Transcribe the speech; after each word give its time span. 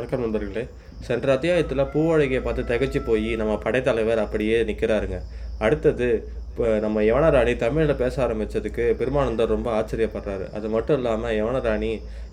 வணக்கம் 0.00 0.22
நண்பர்களே. 0.24 0.62
சென்ற 1.06 1.26
அத்தியாயத்தில் 1.32 1.80
பூவழகியை 1.94 2.38
பார்த்து 2.44 2.62
திகைச்சு 2.68 3.00
போய் 3.08 3.26
நம்ம 3.40 3.54
படைத்தலைவர் 3.64 4.22
அப்படியே 4.22 4.54
நிற்கிறாருங்க 4.68 5.16
அடுத்தது 5.64 6.06
இப்போ 6.50 6.66
நம்ம 6.84 7.02
யவனராணி 7.08 7.52
தமிழில் 7.62 7.98
பேச 8.00 8.14
ஆரம்பித்ததுக்கு 8.26 8.84
பெருமானந்தர் 9.00 9.52
ரொம்ப 9.54 9.68
ஆச்சரியப்படுறாரு. 9.78 10.46
அது 10.56 10.68
மட்டும் 10.74 10.98
இல்லாமல் 11.00 11.34
யவனராணி 11.38 11.90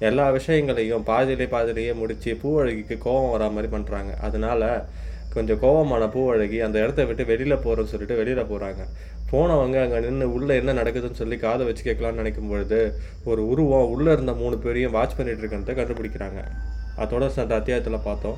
எல்லா 0.10 0.28
விஷயங்களையும் 0.38 1.04
பாதியிலே 1.10 1.48
பாதியிலேயே 1.56 1.96
முடித்து 2.02 2.38
பூவழகிக்கு 2.44 2.98
கோபம் 3.08 3.34
வரா 3.34 3.50
மாதிரி 3.58 3.72
பண்ணுறாங்க 3.76 4.14
அதனால 4.28 4.70
கொஞ்சம் 5.36 5.62
கோபமான 5.66 6.08
பூவழகி 6.16 6.62
அந்த 6.68 6.80
இடத்த 6.86 7.10
விட்டு 7.12 7.26
வெளியில் 7.34 7.64
போகிறோன்னு 7.66 7.94
சொல்லிட்டு 7.96 8.22
வெளியில் 8.22 8.50
போகிறாங்க 8.54 8.84
போனவங்க 9.34 9.78
அங்கே 9.84 10.02
நின்று 10.08 10.30
உள்ளே 10.38 10.56
என்ன 10.62 10.78
நடக்குதுன்னு 10.82 11.22
சொல்லி 11.24 11.40
காதை 11.46 11.66
வச்சு 11.70 11.86
கேட்கலான்னு 11.90 12.24
நினைக்கும் 12.24 12.50
பொழுது 12.54 12.82
ஒரு 13.32 13.44
உருவம் 13.54 13.92
உள்ளே 13.96 14.12
இருந்த 14.18 14.36
மூணு 14.44 14.58
பேரையும் 14.66 14.98
வாட்ச் 14.98 15.20
பண்ணிகிட்டு 15.20 15.44
இருக்கிறத 15.44 15.78
கண்டுபிடிக்கிறாங்க. 15.82 16.42
அதோட 16.98 17.28
சென்ற 17.28 17.56
அத்தியாயத்தில் 17.56 18.06
பார்த்தோம். 18.06 18.38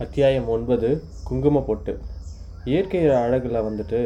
அத்தியாயம் 0.00 0.48
ஒன்பது 0.48 0.88
குங்கும 1.22 1.60
பொட்டு 1.66 1.92
இயற்கை 2.64 3.00
அழகில் 3.14 3.64
வந்துட்டு 3.66 4.00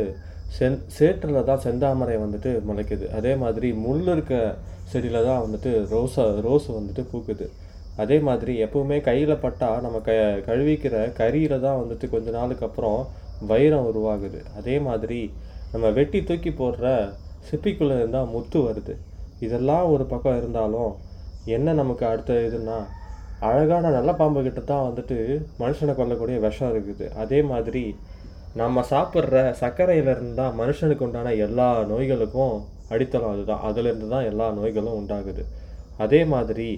செந் 0.56 0.78
சேற்றில் 0.96 1.46
தான் 1.50 1.62
செந்தாமரை 1.66 2.16
வந்துட்டு 2.22 2.50
முளைக்குது. 2.68 3.06
அதே 3.18 3.32
மாதிரி 3.42 3.68
முள் 3.84 4.02
இருக்க 4.14 4.34
செடியில் 4.92 5.26
தான் 5.28 5.42
வந்துட்டு 5.44 5.70
ரோஸா 5.92 6.24
ரோஸ் 6.46 6.68
வந்துட்டு 6.78 7.02
பூக்குது. 7.12 7.46
அதே 8.02 8.16
மாதிரி 8.28 8.52
எப்பவுமே 8.64 8.96
கையில் 9.08 9.42
பட்டால் 9.44 9.82
நம்ம 9.84 9.98
க 10.06 10.12
கழுவிக்கிற 10.48 10.94
கறியில் 11.18 11.56
தான் 11.66 11.80
வந்துட்டு 11.82 12.06
கொஞ்ச 12.14 12.28
நாளுக்கு 12.38 12.66
அப்புறம் 12.68 13.00
வைரம் 13.50 13.88
உருவாகுது. 13.90 14.40
அதே 14.58 14.76
மாதிரி 14.88 15.20
நம்ம 15.72 15.86
வெட்டி 15.98 16.20
தூக்கி 16.30 16.50
போடுற 16.60 16.86
சிப்பிக்குள்ளே 17.48 17.96
இருந்தால் 18.00 18.32
முத்து 18.34 18.58
வருது. 18.68 18.94
இதெல்லாம் 19.46 19.86
ஒரு 19.94 20.04
பக்கம் 20.12 20.38
இருந்தாலும் 20.40 20.92
என்ன 21.56 21.72
நமக்கு 21.80 22.04
அடுத்த 22.10 22.34
இதுன்னா 22.48 22.78
அழகான 23.48 23.90
நல்ல 23.96 24.10
பாம்பு 24.18 24.42
கிட்ட 24.46 24.60
தான் 24.72 24.86
வந்துட்டு 24.88 25.16
மனுஷனை 25.62 25.94
கொல்லக்கூடிய 25.96 26.36
விஷம் 26.44 26.70
இருக்குது. 26.74 27.06
அதே 27.22 27.40
மாதிரி 27.50 27.84
நம்ம 28.60 28.82
சாப்பிட்ற 28.90 29.36
சர்க்கரையிலேருந்து 29.60 30.34
தான் 30.40 30.58
மனுஷனுக்கு 30.58 31.04
உண்டான 31.06 31.30
எல்லா 31.46 31.68
நோய்களுக்கும் 31.92 32.56
அடித்தளம் 32.92 33.32
அதுதான். 33.34 33.62
அதுலேருந்து 33.68 34.08
தான் 34.12 34.26
எல்லா 34.30 34.46
நோய்களும் 34.58 34.98
உண்டாகுது. 35.00 35.42
அதே 36.04 36.20
மாதிரி 36.32 36.68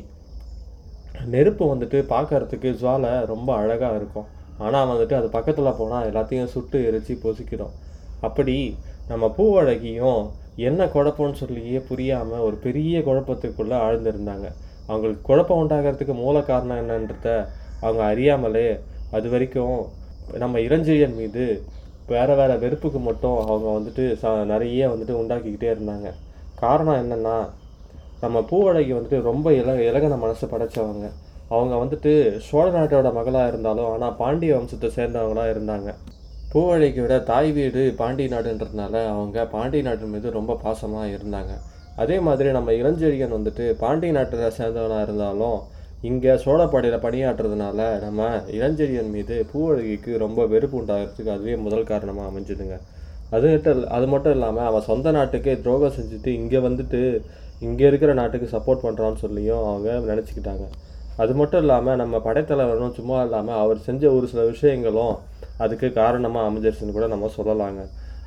நெருப்பு 1.35 1.65
வந்துட்டு 1.73 1.99
பார்க்கறதுக்கு 2.15 2.71
ஜுவாலை 2.81 3.13
ரொம்ப 3.33 3.49
அழகாக 3.63 3.99
இருக்கும். 4.01 4.27
ஆனால் 4.65 4.89
வந்துட்டு 4.91 5.15
அது 5.19 5.29
பக்கத்தில் 5.37 5.79
போனால் 5.81 6.09
எல்லாத்தையும் 6.11 6.53
சுட்டு 6.55 6.79
எரிச்சு 6.89 7.15
பொசிக்கிடும். 7.25 7.75
அப்படி 8.29 8.57
நம்ம 9.11 9.25
பூவழகியும் 9.39 10.23
என்ன 10.69 10.83
குழப்பம்னு 10.95 11.41
சொல்லியே 11.43 11.81
புரியாமல் 11.91 12.45
ஒரு 12.47 12.57
பெரிய 12.67 13.01
குழப்பத்துக்குள்ளே 13.09 13.77
ஆழ்ந்திருந்தாங்க. 13.87 14.47
அவங்களுக்கு 14.89 15.23
குழப்பம் 15.31 15.61
உண்டாகிறதுக்கு 15.63 16.15
மூல 16.25 16.37
காரணம் 16.51 16.81
என்னன்றத 16.83 17.29
அவங்க 17.85 18.03
அறியாமலே 18.13 18.69
அது 19.17 19.27
வரைக்கும் 19.33 19.79
நம்ம 20.43 20.61
இளஞ்செழியன் 20.67 21.19
மீது 21.19 21.45
வேறு 22.13 22.35
வேறு 22.41 22.55
வெறுப்புக்கு 22.63 23.01
மட்டும் 23.09 23.37
அவங்க 23.43 23.69
வந்துட்டு 23.77 24.05
ச 24.23 24.33
நிறைய 24.53 24.89
வந்துட்டு 24.93 25.15
உண்டாக்கிக்கிட்டே 25.21 25.71
இருந்தாங்க. 25.75 26.09
காரணம் 26.63 27.01
என்னென்னா 27.03 27.37
நம்ம 28.21 28.41
பூவழகி 28.51 28.93
வந்துட்டு 28.97 29.19
ரொம்ப 29.31 29.47
இல 29.61 29.73
இலகன 29.89 30.19
மனசு 30.25 30.45
படைச்சவங்க. 30.47 31.07
அவங்க 31.55 31.75
வந்துட்டு 31.83 32.13
சோழ 32.49 32.67
நாட்டோட 32.77 33.09
மகளாக 33.19 33.51
இருந்தாலும் 33.53 33.91
ஆனால் 33.93 34.15
பாண்டிய 34.21 34.53
வம்சத்தை 34.57 34.89
சேர்ந்தவங்களாக 34.99 35.53
இருந்தாங்க. 35.55 35.91
பூவழகியோட 36.53 37.15
தாய் 37.31 37.51
வீடு 37.53 37.83
பாண்டி 38.01 38.27
நாடுன்றதுனால 38.35 38.95
அவங்க 39.13 39.45
பாண்டி 39.55 39.81
நாட்டு 39.87 40.07
மீது 40.13 40.31
ரொம்ப 40.39 40.59
பாசமாக 40.65 41.15
இருந்தாங்க. 41.17 41.53
அதே 42.03 42.17
மாதிரி 42.27 42.49
நம்ம 42.57 42.73
இளஞ்செழியன் 42.81 43.37
வந்துட்டு 43.37 43.65
பாண்டி 43.83 44.09
நாட்டில் 44.17 44.57
சேர்ந்தவனாக 44.59 45.07
இருந்தாலும் 45.09 45.59
இங்கே 46.09 46.33
சோழப்பாடியில் 46.45 47.05
பணியாற்றுறதுனால 47.05 47.81
நம்ம 48.05 48.29
இளஞ்செழியன் 48.57 49.13
மீது 49.17 49.37
பூவழகிக்கு 49.51 50.13
ரொம்ப 50.25 50.47
வெறுப்பு 50.53 50.77
உண்டாகிறதுக்கு 50.81 51.35
அதுவே 51.37 51.55
முதல் 51.67 51.91
காரணமாக 51.93 52.31
அமைஞ்சுதுங்க. 52.31 52.77
அது 53.37 53.49
அது 53.97 54.07
மட்டும் 54.13 54.35
இல்லாமல் 54.37 54.69
அவன் 54.71 54.89
சொந்த 54.91 55.13
நாட்டுக்கே 55.17 55.55
துரோகம் 55.65 55.97
செஞ்சுட்டு 55.99 56.33
இங்கே 56.41 56.61
வந்துட்டு 56.67 57.01
இங்கே 57.67 57.87
இருக்கிற 57.91 58.13
நாட்டுக்கு 58.21 58.49
சப்போர்ட் 58.57 58.85
பண்ணுறான்னு 58.87 59.23
சொல்லியும் 59.25 59.63
அவங்க 59.71 59.91
நினச்சிக்கிட்டாங்க. 60.13 60.67
அது 61.23 61.33
மட்டும் 61.41 61.63
இல்லாமல் 61.65 61.99
நம்ம 62.01 62.17
படைத்தலைவரும் 62.27 62.97
சும்மா 62.99 63.19
இல்லாமல் 63.27 63.61
அவர் 63.63 63.79
செஞ்ச 63.87 64.03
ஒரு 64.17 64.27
சில 64.33 64.43
விஷயங்களும் 64.53 65.15
அதுக்கு 65.65 65.89
காரணமாக 66.01 66.49
அமைஞ்சிருச்சுன்னு 66.49 66.97
கூட 66.97 67.07
நம்ம 67.15 67.31
சொல்லலாங்க. 67.39 67.83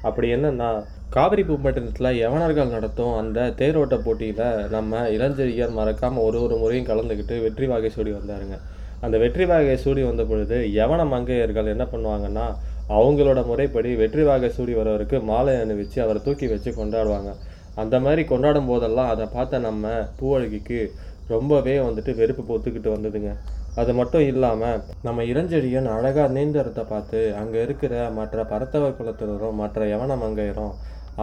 அப்படி 0.08 0.28
என்னென்னா 0.36 0.70
காவிரி 1.16 1.44
பூம்பட்டினத்தில் 1.44 2.18
யவனர்கள் 2.22 2.74
நடத்தும் 2.76 3.14
அந்த 3.22 3.46
தேரோட்ட 3.60 3.96
போட்டியில் 4.06 4.44
நம்ம 4.76 5.02
இளஞ்செழியர் 5.16 5.78
மறக்காமல் 5.78 6.26
ஒரு 6.28 6.38
ஒரு 6.46 6.56
முறையும் 6.64 6.90
கலந்துக்கிட்டு 6.90 7.36
வெற்றி 7.46 7.68
வாகை 7.72 7.90
சூடி 7.96 8.12
வந்தாருங்க. 8.12 8.58
அந்த 9.06 9.16
வெற்றி 9.24 9.46
வாகை 9.52 9.76
சூடி 9.84 10.02
வந்த 10.04 10.24
பொழுது 10.24 10.58
யவன 10.80 11.02
மங்கையர்கள் 11.14 11.72
என்ன 11.74 11.86
பண்ணுவாங்கன்னா 11.92 12.46
அவங்களோட 12.98 13.40
முறைப்படி 13.50 13.90
வெற்றி 14.02 14.24
வாகை 14.30 14.50
சூடி 14.58 14.74
வரவருக்கு 14.80 15.18
மாலை 15.32 15.54
அணிவிச்சு 15.64 16.00
அவரை 16.06 16.22
தூக்கி 16.28 16.48
வச்சு 16.54 16.72
கொண்டாடுவாங்க. 16.72 17.32
அந்த 17.82 17.96
மாதிரி 18.06 18.22
கொண்டாடும் 18.32 18.70
போதெல்லாம் 18.72 19.12
அதை 19.14 19.26
பார்த்த 19.36 19.60
நம்ம 19.68 19.92
பூவழகிக்கு 20.20 20.80
ரொம்பவே 21.34 21.76
வந்துட்டு 21.88 22.12
வெறுப்பு 22.20 22.44
பொத்துக்கிட்டு 22.50 22.90
வந்ததுங்க. 22.96 23.32
அது 23.82 23.92
மட்டும் 24.00 24.24
இல்லாமல் 24.32 24.80
நம்ம 25.08 25.24
இளஞ்செழியன் 25.32 25.90
அழகாக 25.96 26.34
நீந்தரத்தை 26.38 26.84
பார்த்து 26.94 27.20
அங்கே 27.42 27.60
இருக்கிற 27.66 27.94
மற்ற 28.20 28.44
பரத்தவ 28.52 28.90
குலத்தினரும் 29.00 29.60
மற்ற 29.64 29.86
யவன 29.94 30.18
மங்கையரும் 30.24 30.74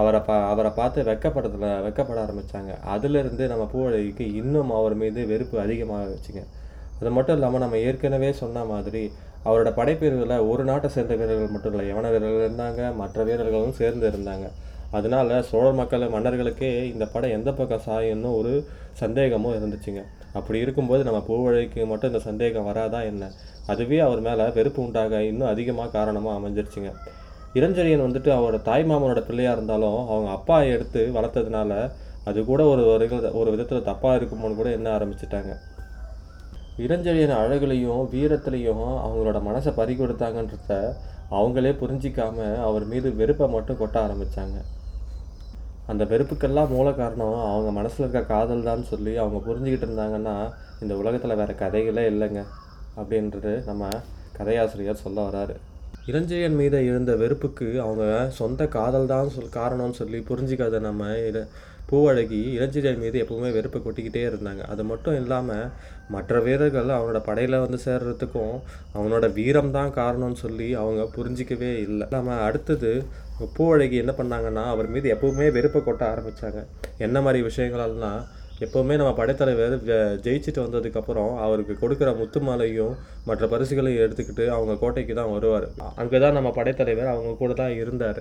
அவரை 0.01 0.21
பா 0.29 0.35
அவரை 0.53 0.71
பார்த்து 0.79 1.07
வெக்கப்படத்தில் 1.09 1.69
வெக்கப்பட 1.87 2.19
ஆரம்பித்தாங்க 2.25 2.73
அதுலேருந்து 2.95 3.45
நம்ம 3.53 3.65
பூவழகிக்கு 3.73 4.25
இன்னும் 4.41 4.73
அவர் 4.79 4.95
மீது 5.03 5.21
வெறுப்பு 5.31 5.57
அதிகமாக 5.65 6.09
வச்சுங்க. 6.15 6.43
அது 7.01 7.11
மட்டும் 7.17 7.37
இல்லாமல் 7.39 7.63
நம்ம 7.65 7.79
ஏற்கனவே 7.89 8.31
சொன்ன 8.43 8.65
மாதிரி 8.73 9.03
அவரோட 9.47 9.71
படைப்பிரிவில் 9.79 10.37
ஒரு 10.51 10.63
நாட்டை 10.71 10.89
சேர்ந்த 10.95 11.15
வீரர்கள் 11.21 11.53
மட்டும் 11.55 11.73
இல்லை 11.75 11.85
யவன 11.91 12.11
வீரர்கள் 12.15 12.47
இருந்தாங்க 12.47 12.81
மற்ற 13.01 13.25
வீரர்களும் 13.29 13.77
சேர்ந்து 13.81 14.07
இருந்தாங்க. 14.13 14.47
அதனால 14.91 15.43
சோழ 15.43 15.73
மக்கள் 15.73 16.01
மன்னர்களுக்கே 16.01 16.83
இந்த 16.83 17.07
படம் 17.07 17.31
எந்த 17.31 17.53
பக்கம் 17.53 17.81
சாயும்னு 17.87 18.37
ஒரு 18.37 18.65
சந்தேகமும் 18.93 19.55
இருந்துச்சுங்க. 19.55 20.03
அப்படி 20.33 20.59
இருக்கும்போது 20.59 21.05
நம்ம 21.05 21.25
பூவழைக்கு 21.29 21.87
மட்டும் 21.87 22.11
இந்த 22.11 22.23
சந்தேகம் 22.23 22.65
வராதா 22.65 23.03
என்ன? 23.03 23.31
அதுவே 23.67 23.99
அவர் 23.99 24.21
மேலே 24.21 24.49
வெறுப்பு 24.49 24.83
உண்டாக 24.83 25.23
இன்னும் 25.23 25.49
அதிகமாக 25.49 25.89
காரணமாக 25.89 26.49
அமைஞ்சிருச்சுங்க. 26.49 26.93
இளஞ்செழியன் 27.55 28.03
வந்துட்டு 28.03 28.31
அவரோட 28.31 28.63
தாய் 28.63 28.85
மாமனோட 28.85 29.21
பிள்ளையாக 29.21 29.57
இருந்தாலும் 29.57 30.09
அவங்க 30.09 30.31
அப்பா 30.31 30.63
எடுத்து 30.63 31.11
வளர்த்ததுனால 31.15 31.91
அது 32.25 32.45
கூட 32.45 32.65
ஒரு 32.65 32.83
ஒரு- 32.83 33.33
ஒரு 33.33 33.51
விதத்தில் 33.51 33.85
தப்பாக 33.85 34.17
இருக்குமோன்னு 34.17 34.55
கூட 34.55 34.71
என்ன 34.71 34.99
ஆரம்பிச்சிட்டாங்க. 34.99 35.57
இளஞ்செழியன் 36.79 37.39
அழகுலையும் 37.41 38.03
வீரத்துலையும் 38.13 38.87
அவங்களோட 39.05 39.39
மனசை 39.47 39.71
பறி 39.75 39.95
கொடுத்தாங்கன்றத 39.95 40.75
அவங்களே 41.31 41.73
புரிஞ்சிக்காம 41.79 42.57
அவர் 42.61 42.85
மீது 42.85 43.09
வெறுப்பை 43.17 43.47
மட்டும் 43.49 43.79
கொட்ட 43.79 43.97
ஆரம்பித்தாங்க 44.01 44.59
அந்த 45.87 46.05
வெறுப்புக்கெல்லாம் 46.05 46.69
மூல 46.69 46.93
காரணம் 46.93 47.35
அவங்க 47.45 47.71
மனசில் 47.71 48.05
இருக்க 48.05 48.23
காதல் 48.25 48.63
தான் 48.63 48.83
சொல்லி 48.83 49.13
அவங்க 49.17 49.39
புரிஞ்சுக்கிட்டு 49.47 49.87
இருந்தாங்கன்னா 49.89 50.35
இந்த 50.81 50.95
உலகத்தில் 50.97 51.37
வேறு 51.37 51.55
கதைகளே 51.55 52.05
இல்லைங்க 52.13 52.41
அப்படின்றது 52.97 53.53
நம்ம 53.65 53.85
கதையாசிரியர் 54.39 55.05
சொல்ல 55.05 55.19
வராரு. 55.29 55.55
இளஞ்செழியன் 56.07 56.57
மீது 56.57 56.85
இருந்த 56.87 57.13
வெறுப்புக்கு 57.17 57.69
அவங்க 57.81 58.05
சொந்த 58.31 58.67
காதல் 58.69 59.07
தான் 59.07 59.29
சொல் 59.29 59.57
காரணம்னு 59.57 59.93
சொல்லி 59.93 60.19
புரிஞ்சிக்காத 60.29 60.81
நம்ம 60.81 61.17
இதை 61.29 61.43
பூவழகி 61.91 62.41
இளஞ்செழியன் 62.57 63.03
மீது 63.03 63.17
எப்பவுமே 63.25 63.51
வெறுப்பை 63.57 63.81
கொட்டிக்கிட்டே 63.83 64.23
இருந்தாங்க. 64.31 64.63
அது 64.73 64.85
மட்டும் 64.91 65.17
இல்லாமல் 65.21 65.69
மற்ற 66.15 66.41
வீரர்கள் 66.47 66.91
அவனோட 66.97 67.19
படையில் 67.29 67.63
வந்து 67.65 67.79
சேர்றதுக்கும் 67.85 68.55
அவனோட 68.97 69.27
வீரம் 69.39 69.71
தான் 69.77 69.93
காரணம்னு 70.01 70.39
சொல்லி 70.45 70.69
அவங்க 70.83 71.05
புரிஞ்சிக்கவே 71.17 71.71
இல்லை. 71.87 72.07
நம்ம 72.17 72.39
அடுத்தது 72.49 72.91
பூவழகி 73.59 73.97
என்ன 74.03 74.13
பண்ணாங்கன்னா 74.19 74.65
அவர் 74.75 74.89
மீது 74.95 75.09
எப்பவுமே 75.15 75.47
வெறுப்பை 75.57 75.81
கொட்ட 75.83 76.03
ஆரம்பித்தாங்க 76.13 76.61
என்ன 77.07 77.21
மாதிரி 77.27 77.41
விஷயங்களெல்லாம் 77.49 78.21
எப்போவுமே 78.65 78.95
நம்ம 79.01 79.13
படைத்தலைவர் 79.19 79.75
ஜெயிச்சுட்டு 80.25 80.61
வந்ததுக்கப்புறம் 80.65 81.33
அவருக்கு 81.47 81.75
கொடுக்குற 81.81 82.11
முத்து 82.21 82.41
மாலையும் 82.47 82.95
மற்ற 83.29 83.47
பரிசுகளையும் 83.53 84.03
எடுத்துக்கிட்டு 84.05 84.45
அவங்க 84.57 84.75
கோட்டைக்கு 84.83 85.15
தான் 85.19 85.33
வருவார். 85.35 85.67
அங்கே 86.01 86.19
தான் 86.25 86.37
நம்ம 86.39 86.51
படைத்தலைவர் 86.59 87.13
அவங்க 87.15 87.33
கூட 87.43 87.55
தான் 87.61 87.75
இருந்தார். 87.83 88.21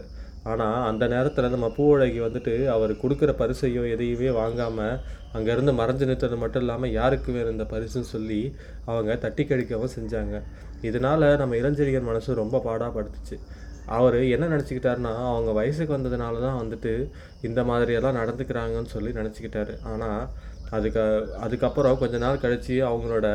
ஆனால் 0.52 0.80
அந்த 0.90 1.04
நேரத்தில் 1.14 1.54
நம்ம 1.54 1.68
பூவழகி 1.78 2.20
வந்துட்டு 2.26 2.54
அவர் 2.74 2.94
கொடுக்குற 3.04 3.32
பரிசையும் 3.42 3.88
எதையுமே 3.94 4.32
வாங்காமல் 4.42 5.00
அங்கேருந்து 5.38 5.74
மறைஞ்சு 5.80 6.06
நிறுத்தது 6.10 6.36
மட்டும் 6.44 6.64
இல்லாமல் 6.66 6.94
யாருக்கு 7.00 7.30
வேணும் 7.38 7.56
இந்த 7.56 7.68
பரிசுன்னு 7.72 8.12
சொல்லி 8.16 8.42
அவங்க 8.92 9.16
தட்டி 9.24 9.46
கழிக்கவும் 9.52 9.96
செஞ்சாங்க. 9.98 10.36
இதனால் 10.90 11.26
நம்ம 11.42 11.56
இளஞ்செழியன் 11.62 12.10
மனசு 12.12 12.42
ரொம்ப 12.42 12.62
பாடாப்படுத்துச்சு. 12.68 13.38
அவர் 13.98 14.18
என்ன 14.36 14.46
நினச்சிக்கிட்டாருன்னா 14.54 15.14
அவங்க 15.32 15.52
வயசுக்கு 15.52 15.96
வந்ததுனால 15.98 16.42
தான் 16.46 16.60
வந்துட்டு 16.62 16.94
இந்த 17.48 17.64
மாதிரியெல்லாம் 17.64 18.20
நடந்துக்கிறாங்கன்னு 18.22 18.94
சொல்லி 18.96 19.12
நினச்சிக்கிட்டாரு. 19.20 19.74
ஆனால் 19.92 20.22
அதுக்கு 20.76 21.04
அதுக்கப்புறம் 21.46 21.98
கொஞ்ச 22.04 22.18
நாள் 22.18 22.44
கழித்து 22.44 22.76
அவங்களோட 22.90 23.28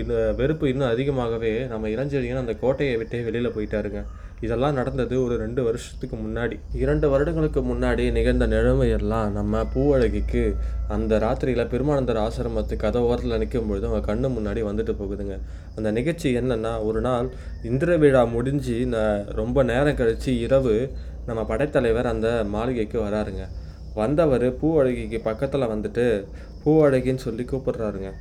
இந்த 0.00 0.14
வெறுப்பு 0.40 0.66
இன்னும் 0.72 0.92
அதிகமாகவே 0.94 1.52
நம்ம 1.72 1.88
இளஞ்செழியன் 1.88 2.42
அந்த 2.42 2.54
கோட்டையை 2.64 2.96
விட்டே 2.96 3.20
வெளியில் 3.28 3.54
போயிட்டாருங்க. 3.56 4.02
இதெல்லாம் 4.40 4.74
நடந்தது 4.74 5.22
ஒரு 5.22 5.36
ரெண்டு 5.36 5.62
வருஷத்துக்கு 5.62 6.16
முன்னாடி. 6.16 6.60
இரண்டு 6.72 7.10
வருடங்களுக்கு 7.10 7.60
முன்னாடி 7.60 8.12
நிகழ்ந்த 8.12 8.46
நிலைமையெல்லாம் 8.46 9.30
நம்ம 9.30 9.62
பூவழகிக்கு 9.74 10.54
அந்த 10.88 11.18
ராத்திரியில் 11.18 11.68
பெருமானந்தர் 11.68 12.16
ஆசிரமத்து 12.16 12.76
கதை 12.76 13.02
ஓரத்தில் 13.02 13.38
நிற்கும் 13.38 13.68
பொழுது 13.68 13.86
அவங்க 13.86 14.14
கண்ணு 14.14 14.32
முன்னாடி 14.32 14.62
வந்துட்டு 14.62 14.94
போகுதுங்க. 15.02 15.38
அந்த 15.76 15.90
நிகழ்ச்சி 15.90 16.36
என்னென்னா 16.36 16.84
ஒரு 16.84 17.00
நாள் 17.00 17.30
இந்திர 17.62 17.96
விழா 17.96 18.24
முடிஞ்சு 18.24 18.74
ந- 18.74 19.24
ரொம்ப 19.30 19.62
நேரம் 19.62 19.94
கழித்து 19.94 20.38
இரவு 20.38 20.92
நம்ம 21.26 21.44
படைத்தலைவர் 21.44 22.06
அந்த 22.06 22.44
மாளிகைக்கு 22.46 23.00
வராருங்க. 23.00 23.46
வந்தவர் 23.94 24.56
பூவழகிக்கு 24.56 25.20
பக்கத்தில் 25.22 25.68
வந்துட்டு 25.68 26.24
பூவழகின்னு 26.64 27.16
சொல்லி 27.16 27.42
கூப்பிட்றாருங்க. 27.42 28.12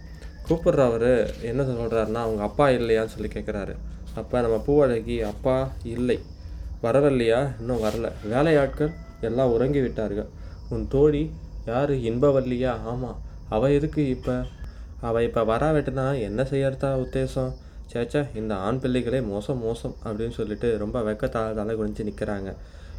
கூப்பிட்றவர் 0.49 1.27
என்ன 1.41 1.63
சொல்கிறாருன்னா 1.63 2.13
அவங்க 2.13 2.41
அப்பா 2.41 2.69
இல்லையான்னு 2.69 3.05
சொல்லி 3.05 3.27
கேட்குறாரு 3.27 3.75
அப்போ 4.15 4.41
நம்ம 4.41 4.63
பூவழகி 4.67 5.21
அப்பா 5.21 5.71
இல்லை. 5.83 6.19
வரவில்லையா? 6.83 7.59
இன்னும் 7.59 7.83
வரல. 7.83 8.11
வேலையாட்கள் 8.23 8.91
எல்லாம் 9.21 9.51
உறங்கி 9.51 9.79
விட்டார்கள். 9.79 10.29
உன் 10.69 10.87
தோழி 10.87 11.31
யார்? 11.65 11.91
இன்பவல்லியா? 11.91 12.81
ஆமாம் 12.83 13.21
அவள் 13.49 13.71
எதுக்கு 13.71 14.09
இப்போ? 14.09 14.43
அவள் 15.01 15.23
இப்போ 15.23 15.41
வராவிட்டுனா? 15.41 16.19
என்ன 16.21 16.41
செய்யறதா 16.43 16.91
உத்தேசம்? 17.05 17.53
சேச்சா 17.93 18.35
இந்த 18.35 18.55
ஆண் 18.55 18.79
பிள்ளைகளே 18.79 19.21
மோசம் 19.21 19.57
மோசம் 19.57 19.95
அப்படின்னு 20.03 20.29
சொல்லிட்டு 20.29 20.77
ரொம்ப 20.77 21.01
வெக்கத்தால 21.01 21.53
தலை 21.53 21.75
குனிஞ்சு 21.75 22.05
நிற்கிறாங்க 22.09 22.55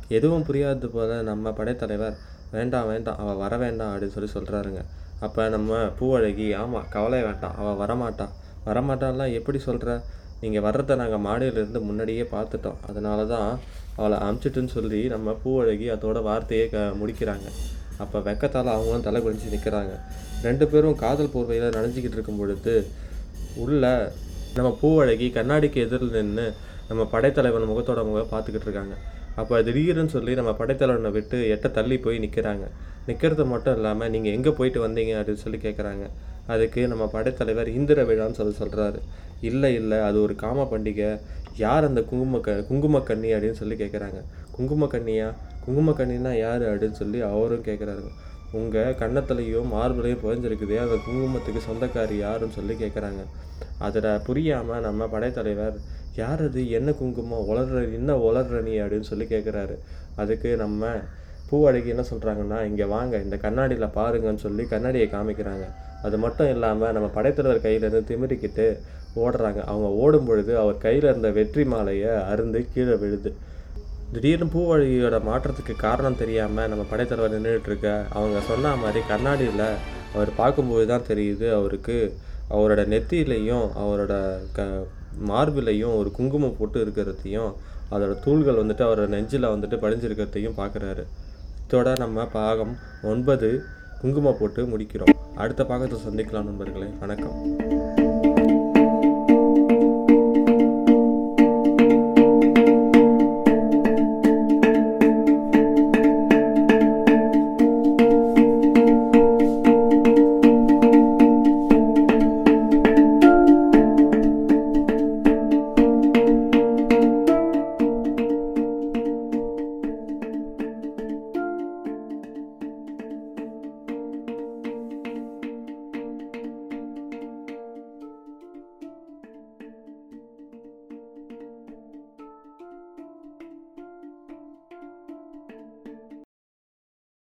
எதுவும் 0.09 0.45
புரியாதது 0.45 0.87
போல 0.87 1.23
நம்ம 1.23 1.51
படைத்தலைவர் 1.51 2.17
வேண்டாம் 2.51 2.87
வேண்டாம் 2.87 3.17
அவள் 3.17 3.37
வர 3.37 3.57
வேண்டாம் 3.57 3.97
அப்படின்னு 3.97 4.17
சொல்லி 4.17 4.31
சொல்கிறாருங்க 4.35 4.85
அப்போ 5.21 5.49
நம்ம 5.49 5.77
பூவழகி 6.01 6.57
ஆமாம் 6.57 6.89
கவலை 6.91 7.23
வேண்டாம் 7.23 7.57
அவள் 7.57 7.87
வரமாட்டா. 7.87 8.29
வரமாட்டான்லாம் 8.67 9.33
எப்படி 9.33 9.59
சொல்கிற 9.59 10.03
நீங்கள் 10.43 10.65
வர்றதை 10.67 10.95
நாங்கள் 11.03 11.25
மாடியிலேருந்து 11.27 11.81
முன்னாடியே 11.89 12.25
பார்த்துட்டோம். 12.37 12.79
அதனால 12.91 13.27
தான் 13.35 13.51
அவளை 13.99 14.19
அமுச்சிட்டுன்னு 14.27 14.75
சொல்லி 14.79 15.01
நம்ம 15.15 15.35
பூவழகி 15.43 15.87
அதோட 15.95 16.19
வார்த்தையை 16.29 16.67
க 16.75 16.85
முடிக்கிறாங்க. 17.01 17.49
அப்போ 18.03 18.19
வெக்கத்தால் 18.27 18.75
அவங்களும் 18.75 19.07
தலை 19.07 19.21
குனிஞ்சு 19.25 19.55
நிற்கிறாங்க 19.55 19.95
ரெண்டு 20.47 20.67
பேரும் 20.73 21.01
காதல் 21.05 21.33
போர்வையில் 21.35 21.75
நனைஞ்சிக்கிட்டு 21.77 22.19
இருக்கும் 22.19 22.41
பொழுது 22.41 22.75
உள்ள 23.65 23.85
நம்ம 24.59 24.69
பூவழகி 24.83 25.27
கண்ணாடிக்கு 25.39 25.85
எதிரில் 25.87 26.17
நின்று 26.19 26.47
நம்ம 26.91 27.03
படைத்தலைவன் 27.15 27.71
முகத்தோட 27.73 28.01
முகம் 28.09 28.31
பார்த்துக்கிட்டு 28.33 28.69
இருக்காங்க. 28.69 28.95
அப்போ 29.37 29.63
திடீர்னு 29.63 30.09
சொல்லி 30.09 30.35
நம்ம 30.35 30.53
படைத்தலைவனை 30.53 31.11
விட்டு 31.11 31.37
எட்ட 31.49 31.71
தள்ளி 31.71 31.99
போய் 31.99 32.19
நிற்கிறாங்க 32.19 32.65
நிற்கிறது 33.07 33.45
மட்டும் 33.45 33.77
இல்லாமல் 33.77 34.11
நீங்கள் 34.11 34.33
எங்கே 34.33 34.51
போயிட்டு 34.51 34.89
வந்தீங்க 34.89 35.13
அப்படின்னு 35.17 35.35
சொல்லி 35.35 35.59
கேட்குறாங்க 35.59 36.05
அதுக்கு 36.47 36.89
நம்ம 36.89 37.11
படைத்தலைவர் 37.13 37.69
இந்திர 37.69 38.05
விழான்னு 38.05 38.31
சொல்லி 38.31 38.55
சொல்கிறாரு 38.61 39.01
இல்லை 39.41 39.75
இல்லை 39.75 39.99
அது 39.99 40.23
ஒரு 40.23 40.35
காம 40.35 40.69
பண்டிகை. 40.73 41.11
யார் 41.57 41.85
அந்த 41.85 42.03
குங்கும 42.03 42.39
க 42.39 42.51
குங்குமக்கண்ணி 42.71 43.29
அப்படின்னு 43.35 43.53
சொல்லி 43.53 43.75
கேட்குறாங்க 43.75 44.19
குங்குமக்கண்ணியா 44.57 45.29
குங்குமக்கண்ணின்னா 45.67 46.39
யார் 46.39 46.63
அப்படின்னு 46.63 46.91
சொல்லி 46.93 47.21
அவரும் 47.21 47.65
கேட்குறாரு 47.65 48.05
உங்கள் 48.53 48.95
கன்னத்துலேயும் 48.95 49.71
மார்பிளையும் 49.73 50.23
புதஞ்சிருக்குது 50.23 50.77
அந்த 50.79 50.97
குங்குமத்துக்கு 51.07 51.61
சொந்தக்காரி 51.69 52.17
யாருன்னு 52.19 52.55
சொல்லி 52.55 52.75
கேட்குறாங்க 52.75 53.23
அதில் 53.79 54.23
புரியாமல் 54.23 54.81
நம்ம 54.81 55.07
படைத்தலைவர் 55.07 55.77
யார் 56.21 56.43
அது? 56.47 56.63
என்ன 56.79 56.91
குங்குமம்? 57.01 57.47
வளர்ற 57.51 57.81
என்ன 57.99 58.17
வளர்ற 58.27 58.59
நீ? 58.69 58.75
அப்படின்னு 58.83 59.11
சொல்லி 59.11 59.27
கேட்குறாரு 59.35 59.77
அதுக்கு 60.23 60.51
நம்ம 60.65 60.93
பூவடைக்கு 61.51 61.91
என்ன 61.93 62.03
சொல்கிறாங்கன்னா 62.11 62.59
இங்கே 62.71 62.87
வாங்க 62.95 63.15
இந்த 63.27 63.37
கண்ணாடியில் 63.45 63.95
பாருங்கன்னு 63.99 64.43
சொல்லி 64.45 64.65
கண்ணாடியை 64.73 65.07
காமிக்கிறாங்க. 65.15 65.65
அது 66.07 66.17
மட்டும் 66.25 66.51
இல்லாமல் 66.55 66.95
நம்ம 66.97 67.09
படைத்தலைவர் 67.17 67.65
கையிலேருந்து 67.65 68.09
திமிரிக்கிட்டு 68.11 68.67
ஓடுறாங்க. 69.23 69.61
அவங்க 69.73 69.89
ஓடும் 70.03 70.29
பொழுது 70.29 70.53
அவர் 70.63 70.77
கையில் 70.85 71.09
இருந்த 71.11 71.31
வெற்றி 71.39 71.65
மாலையை 71.73 72.13
அருந்து 72.33 72.61
கீழே 72.75 72.97
விழுது. 73.03 73.31
திடீர்னு 74.13 74.47
பூவழியோட 74.55 75.17
மாற்றத்துக்கு 75.29 75.75
காரணம் 75.87 76.21
தெரியாமல் 76.23 76.71
நம்ம 76.71 76.85
படைத்தலைவர் 76.93 77.35
நின்றுட்டுருக்க 77.37 77.89
அவங்க 78.19 78.39
சொன்ன 78.51 78.75
மாதிரி 78.83 79.03
கண்ணாடியில் 79.13 79.67
அவர் 80.15 80.31
பார்க்கும்போது 80.41 80.87
தான் 80.93 81.09
தெரியுது 81.11 81.49
அவருக்கு. 81.59 81.99
அவரோட 82.55 82.83
நெத்தியிலையும் 82.95 83.67
அவரோட 83.83 84.15
க 84.57 84.63
மார்பிலையும் 85.29 85.97
ஒரு 85.97 86.11
குங்குமம் 86.11 86.57
போட்டு 86.59 86.87
இருக்கிறதையும் 86.87 87.53
அதோட 87.91 88.17
தூள்கள் 88.25 88.61
வந்துட்டு 88.61 88.85
அவரோட 88.89 89.07
நெஞ்சில் 89.07 89.45
வந்துட்டு 89.45 89.79
படிஞ்சிருக்கிறதையும் 89.83 90.59
பார்க்குறாரு. 90.59 91.05
இதோட 91.69 91.99
நம்ம 91.99 92.27
பாகம் 92.27 92.77
ஒன்பது 93.03 93.65
குங்குமம் 94.01 94.37
போட்டு 94.41 94.67
முடிக்கிறோம். 94.67 95.15
அடுத்த 95.35 95.65
பாகத்தை 95.65 95.99
சந்திக்கலாம் 96.07 96.45
நண்பர்களே. 96.45 96.87
வணக்கம். 97.01 98.00